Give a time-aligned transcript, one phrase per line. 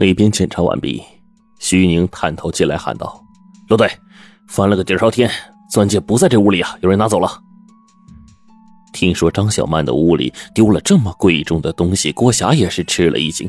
[0.00, 1.02] 那边检查完毕，
[1.58, 3.22] 徐宁探头进来喊道
[3.68, 3.86] ：“罗队，
[4.48, 5.30] 翻了个底朝天，
[5.70, 7.30] 钻戒不在这屋里啊，有人拿走了。”
[8.94, 13.46] 听说张小曼的屋里丢了这么贵重的东西，郭霞也是吃了一惊，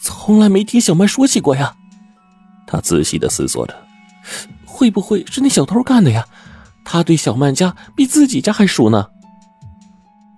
[0.00, 1.74] 从来没听小曼说起过呀。
[2.68, 3.74] 他仔细的思索着，
[4.64, 6.24] 会不会是那小偷干的呀？
[6.84, 9.04] 他对小曼家比自己家还熟呢。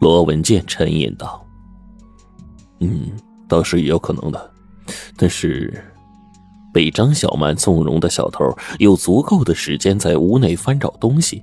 [0.00, 1.46] 罗文健沉吟道
[2.80, 3.11] ：“嗯，
[3.46, 4.50] 倒是也有可能的，
[5.16, 5.82] 但是
[6.73, 8.45] 被张小曼纵容的小偷
[8.79, 11.42] 有足够的时间在屋内翻找东西，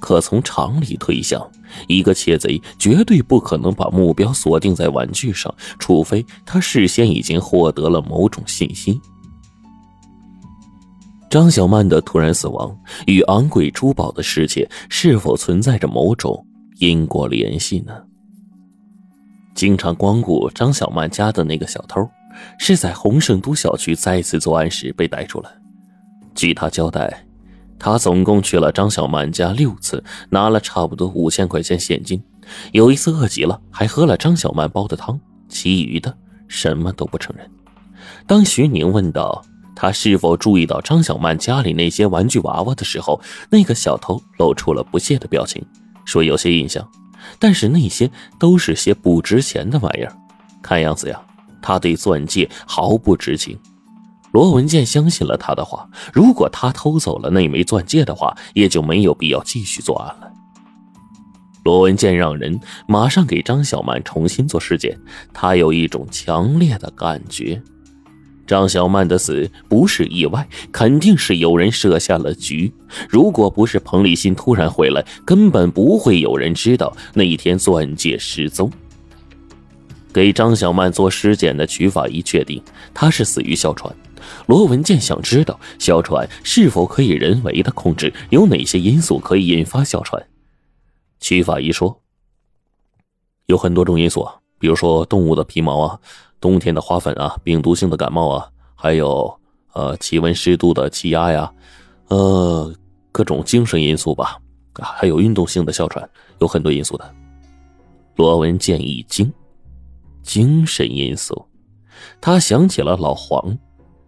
[0.00, 1.40] 可从常理推想，
[1.86, 9.00] 一个窃贼绝对不可能把目标锁定在玩具上，除非他事先已经获得了某种信息。”
[11.28, 12.74] 张小曼的突然死亡
[13.06, 16.46] 与昂贵珠宝的失窃是否存在着某种？
[16.78, 17.92] 因果联系呢？
[19.54, 22.06] 经常光顾张小曼家的那个小偷，
[22.58, 25.52] 是在洪盛都小区再次作案时被逮住了。
[26.34, 27.26] 据他交代，
[27.78, 32.22] 他总共去了张小曼家六次，拿了差不多五千块钱现金。
[32.72, 37.50] 有一次饿极了，还喝了张小曼煲的汤，其余的什么都不承认。
[38.26, 45.64] 当徐宁问到他是否注意到张小曼家里那些玩具娃娃的时候，那个小偷露出了不屑的表情。
[46.04, 46.88] 说有些印象，
[47.40, 50.16] 但是那些都是些不值钱的玩意儿。
[50.62, 51.20] 看样子呀，
[51.66, 53.58] 他对钻戒毫不知情。
[54.30, 60.30] 罗文健相信了他的话，如果他偷走了那枚钻戒的话，也就没有必要继续作案了。
[61.64, 64.96] 罗文健让人马上给张小曼重新做尸检，
[65.34, 67.60] 他有一种强烈的感觉。
[68.46, 72.72] 张小曼的死不是意外，肯定是有人设下了局。
[73.08, 78.70] 如果不是彭立新突然回来，根本不会有人知道那一天钻戒失踪。
[80.16, 82.62] 给张小曼做尸检的曲法医确定，
[82.94, 83.94] 她是死于哮喘。
[84.46, 90.26] 罗文健想知道哮喘是否可以人为的控制，有哪些因素可以引发哮喘？
[91.20, 92.00] 曲法医说，
[93.44, 94.26] 有很多种因素，
[94.58, 96.00] 比如说动物的皮毛啊。
[96.40, 99.38] 冬天的花粉啊，病毒性的感冒啊，还有
[99.74, 101.52] 呃气温湿度的气压呀，
[102.08, 102.74] 呃
[103.12, 104.38] 各种精神因素吧，
[104.80, 107.14] 还有运动性的哮喘，有很多因素的。
[108.14, 109.30] 罗文建一惊，
[110.26, 111.46] 精神因素，
[112.20, 113.56] 他想起了老黄，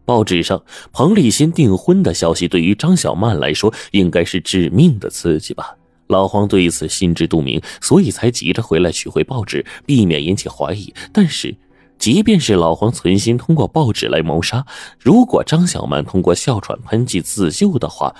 [0.05, 0.63] 报纸上
[0.93, 5.77] 彭立新订婚的消息，对于张小曼来说应该是致命的刺激吧。
[6.09, 10.93] 老黄对此心知肚明，所以才急着回来取回报纸，避免引起怀疑。
[11.13, 11.57] 但是。
[11.99, 14.65] 即便是老黄存心通过报纸来谋杀，
[15.01, 18.15] 如果张小曼通过哮喘喷剂自救的话，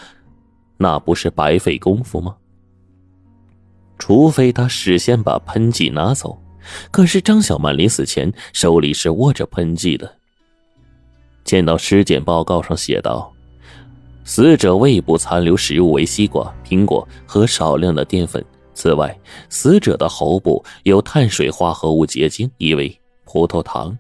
[0.79, 2.35] 那不是白费功夫吗？
[3.97, 6.43] 除非他事先把喷剂拿走，
[6.91, 10.13] 可是张小曼临死前手里是握着喷剂的。
[11.45, 13.33] 见到尸检报告上写道：
[14.25, 19.19] 死者胃部残留食物为西瓜、苹果和少量的淀粉，此外，
[19.49, 22.99] 死者的喉部有碳水化合物结晶，意味。
[23.25, 23.97] 葡萄糖。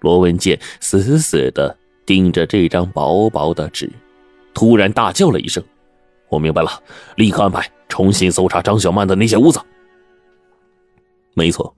[0.00, 3.88] 罗文健死死的盯着这张薄薄的纸，
[4.52, 5.62] 突然大叫了一声
[6.28, 6.82] ：“我明白了，
[7.16, 9.60] 立刻安排重新搜查张小曼的那些屋子。”
[11.34, 11.74] 没错，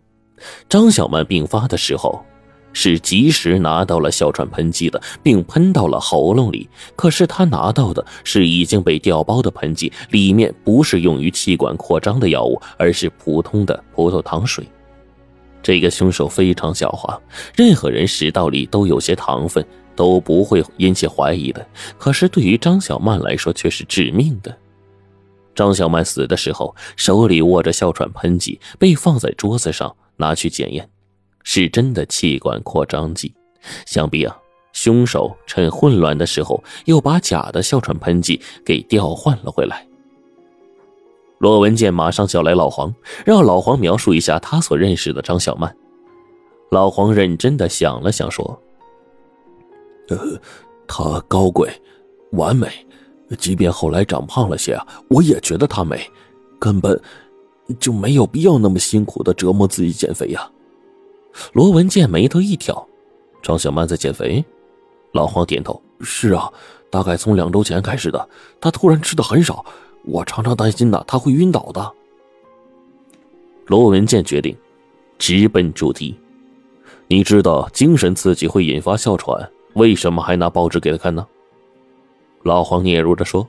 [0.68, 2.24] 张小曼病发的时候
[2.72, 6.68] 是及时拿到了哮喘喷剂的，并喷到了喉咙里。
[6.96, 14.66] 可是他拿到的是已经被调包的喷剂，里面不是用于气管扩张的药物，而是普通的葡萄糖水。
[15.62, 17.16] 这个凶手非常狡猾，
[17.54, 19.64] 任何人食道里都有些糖分
[19.94, 21.64] 都不会引起怀疑的。
[21.98, 24.56] 可是对于张小曼来说却是致命的。
[25.54, 30.88] 张小曼死的时候手里握着哮喘喷剂，被放在桌子上拿去检验，
[31.42, 33.34] 是真的气管扩张剂。
[33.86, 34.36] 想必啊，
[34.72, 39.86] 凶手趁混乱的时候又把假的哮喘喷剂给调换了回来。
[41.38, 42.94] 罗文健马上叫来老黄，
[43.26, 45.76] 让老黄描述一下他所认识的张小曼。
[46.70, 48.62] 老黄认真的想了想，说
[50.08, 50.40] ：“呃，
[50.87, 51.69] 她高贵、
[52.31, 52.69] 完美，
[53.38, 56.11] 即便后来长胖了些，我也觉得她美，
[56.58, 57.00] 根本
[57.79, 60.50] 就没有必要那么辛苦的折磨自己减肥呀。”
[61.52, 62.87] 罗文健眉头一挑
[63.43, 64.44] ：“张小曼在减肥？”
[65.12, 66.50] 老黄点头：“是啊，
[66.90, 68.29] 大概从两周前开始的，
[68.61, 69.64] 她突然吃的很少。”
[70.05, 71.93] 我常常担心呢，他会晕倒的。
[73.67, 74.56] 罗文健决定
[75.17, 76.19] 直奔主题。
[77.06, 81.25] 你知道精神刺激会引发哮喘，为什么还拿报纸给他看呢？
[82.43, 83.47] 老黄嗫嚅着说：“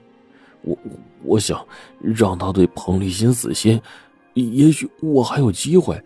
[0.61, 0.77] 我
[1.23, 1.65] 我想
[1.99, 3.81] 让他对彭立新死心，
[4.33, 6.01] 也许我还有机会。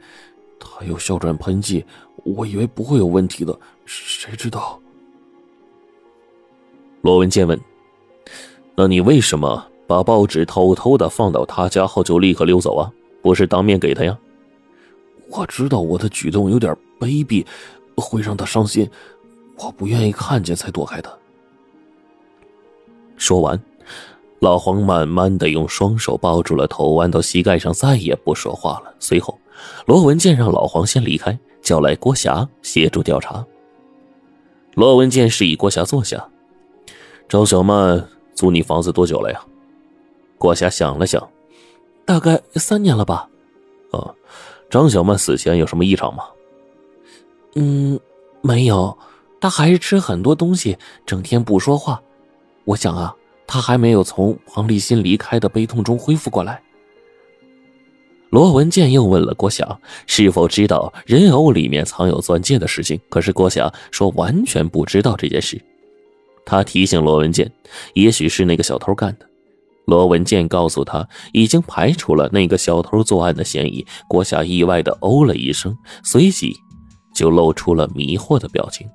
[0.59, 1.85] 他有哮喘喷剂，
[2.23, 4.79] 我以为不会有问题的，谁知道？
[7.01, 7.59] 罗文健问
[8.75, 12.91] ：“那你为什么把报纸偷偷的放到他家后就立刻溜走啊？
[13.21, 14.17] 不是当面给他呀？”
[15.29, 17.45] 我知道我的举动有点卑鄙，
[17.95, 18.89] 会让他伤心，
[19.57, 21.19] 我不愿意看见才躲开的。
[23.27, 23.61] 说完，
[24.39, 28.95] 老黄慢慢的用双手抱住了头，弯到膝盖上，再也不说话了。
[29.01, 29.37] 随后，
[29.85, 33.45] 罗文健让老黄先离开，叫来郭霞协助调查。
[34.75, 36.25] 罗文健示意郭霞坐下。
[37.27, 39.43] 张小曼租你房子多久了呀？
[40.37, 41.29] 郭霞想了想，
[42.05, 43.27] 大概三年了吧。
[43.91, 44.15] 啊。
[44.69, 46.23] 张小曼死前有什么异常吗？
[47.55, 47.99] 嗯，
[48.41, 48.97] 没有，
[49.41, 52.01] 她还是吃很多东西，整天不说话。
[52.67, 53.15] 我想啊，
[53.47, 56.61] 他还没有从黄立新离开的悲痛中恢复过来。
[58.29, 65.61] 罗文健又问了郭霞是否知道人偶里面藏有钻戒的事情，可是郭霞说完全不知道这件事。
[66.45, 67.49] 他提醒罗文健，
[67.93, 69.25] 也许是那个小偷干的。
[69.85, 73.85] 罗文健告诉他，已经排除了那个小偷作案的嫌疑。
[74.09, 75.73] 郭霞意外的哦了一声，
[76.03, 76.53] 随即
[77.15, 78.85] 就露出了迷惑的表情。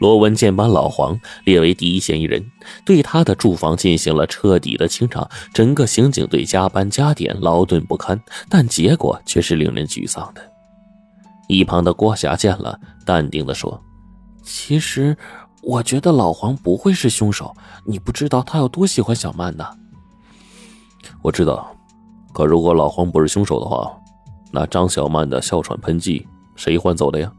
[0.00, 2.44] 罗文健把老黄列为第一嫌疑人，
[2.84, 5.28] 对他的住房进行了彻底的清查。
[5.54, 10.42] 整个刑警队加班加点，劳顿不堪，但结果却是令人沮丧的。
[11.48, 13.80] 一旁的郭霞见了，淡定的说
[14.42, 15.16] ：“其实……”
[15.62, 17.54] 我觉得老黄不会是凶手，
[17.84, 19.66] 你不知道他有多喜欢小曼呢。
[21.20, 21.70] 我知道，
[22.32, 23.92] 可如果老黄不是凶手的话，
[24.50, 26.26] 那张小曼的哮喘喷剂
[26.56, 27.30] 谁换走的呀？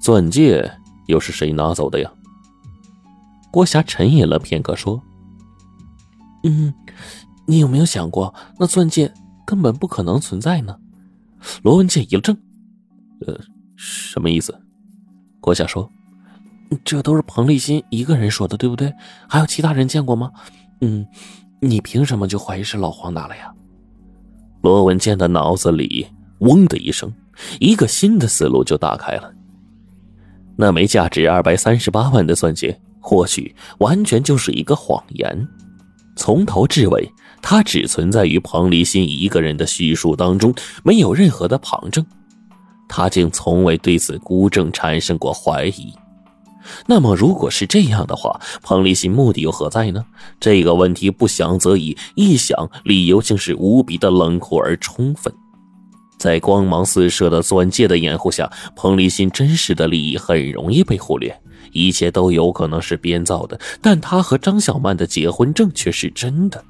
[0.00, 0.70] 钻戒
[1.06, 2.12] 又是谁拿走的呀？
[3.50, 5.02] 郭霞沉吟了片刻，说
[6.44, 6.72] ：“嗯，
[7.46, 9.12] 你有没有想过，那钻戒
[9.46, 10.76] 根本不可能存在呢？”
[11.62, 12.36] 罗文健一怔
[13.26, 13.38] ：“呃，
[13.76, 14.58] 什么意思？”
[15.40, 15.90] 郭霞说。
[16.84, 18.92] 这都是彭立新一个人说的，对不对？
[19.28, 20.32] 还有其他人见过吗？
[20.80, 21.06] 嗯，
[21.60, 23.54] 你凭什么就怀疑是老黄拿了呀？
[24.62, 26.08] 罗文健的脑子里
[26.40, 27.14] 嗡的一声，
[27.60, 29.32] 一个新的思路就打开了。
[30.56, 35.46] 那枚价值二百三十八万的钻戒，或许完全就是一个谎言，
[36.16, 37.10] 从头至尾，
[37.42, 42.04] 它只存在于彭立新一个人的叙述当中，没有任何的旁证，
[42.88, 45.92] 他竟从未对此孤证产生过怀疑。
[46.86, 50.04] 那么，如果是这样的话，彭立新目的又何在呢？
[50.40, 55.32] 这个问题不想则已，一想，理由竟是无比的冷酷而充分。
[56.18, 61.38] 在光芒四射的钻戒的掩护下，彭立新真实的利益很容易被忽略，
[61.72, 63.58] 一切都有可能是编造的。
[63.80, 66.64] 但他和张小曼的结婚证却是真的。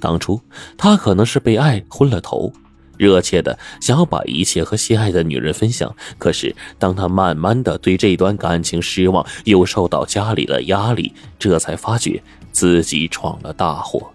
[0.00, 0.40] 当初
[0.76, 2.52] 他可能是被爱昏了头。
[2.98, 12.22] 热切的想要把一切和心爱的女人分享，可是当他慢慢的对这段感情失望，又受到家里的压力，这才发觉
[12.52, 14.10] 自己闯了大祸。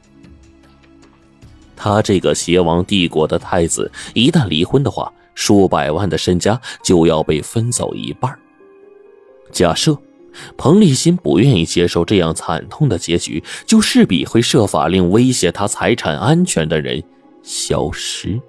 [1.84, 8.32] 他这个邪王帝国的太子，一旦离婚的话，数百万的身家就要被分走一半。
[9.52, 9.98] 假设
[10.56, 17.04] 彭立新不愿意接受这样惨痛的结局，就势必会设法令威胁他财产安全的人
[17.42, 18.40] 消失。